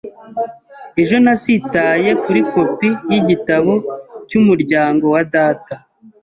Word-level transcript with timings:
Ejo 1.01 1.15
nasitaye 1.25 2.09
kuri 2.23 2.41
kopi 2.53 2.89
yigitabo 3.11 3.73
cyumuryango 4.29 5.05
wa 5.13 5.21
data. 5.35 5.75